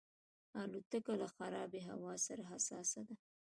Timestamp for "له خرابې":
1.21-1.81